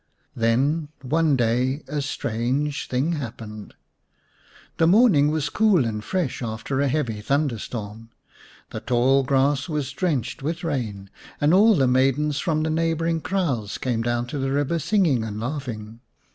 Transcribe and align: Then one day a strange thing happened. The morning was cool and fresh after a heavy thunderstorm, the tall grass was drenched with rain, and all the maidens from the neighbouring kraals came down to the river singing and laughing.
Then 0.35 0.87
one 1.03 1.35
day 1.35 1.83
a 1.87 2.01
strange 2.01 2.87
thing 2.87 3.11
happened. 3.11 3.75
The 4.77 4.87
morning 4.87 5.29
was 5.29 5.49
cool 5.49 5.85
and 5.85 6.03
fresh 6.03 6.41
after 6.41 6.81
a 6.81 6.87
heavy 6.87 7.21
thunderstorm, 7.21 8.09
the 8.71 8.79
tall 8.79 9.21
grass 9.21 9.69
was 9.69 9.91
drenched 9.91 10.41
with 10.41 10.63
rain, 10.63 11.11
and 11.39 11.53
all 11.53 11.75
the 11.75 11.85
maidens 11.87 12.39
from 12.39 12.63
the 12.63 12.71
neighbouring 12.71 13.21
kraals 13.21 13.77
came 13.79 14.01
down 14.01 14.25
to 14.29 14.39
the 14.39 14.51
river 14.51 14.79
singing 14.79 15.23
and 15.23 15.39
laughing. 15.39 15.99